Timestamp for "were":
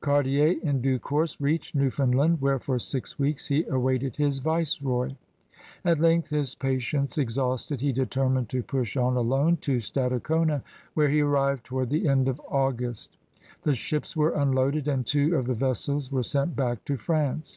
14.16-14.30, 16.12-16.22